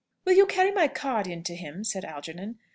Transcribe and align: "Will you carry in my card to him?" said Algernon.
"Will 0.25 0.33
you 0.33 0.47
carry 0.47 0.69
in 0.69 0.73
my 0.73 0.87
card 0.87 1.27
to 1.45 1.55
him?" 1.55 1.83
said 1.83 2.03
Algernon. 2.05 2.57